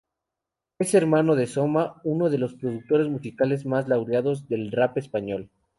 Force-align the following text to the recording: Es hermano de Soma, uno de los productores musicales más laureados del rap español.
Es 0.79 0.95
hermano 0.95 1.35
de 1.35 1.45
Soma, 1.45 2.01
uno 2.03 2.31
de 2.31 2.39
los 2.39 2.55
productores 2.55 3.07
musicales 3.07 3.67
más 3.67 3.87
laureados 3.87 4.47
del 4.49 4.71
rap 4.71 4.97
español. 4.97 5.51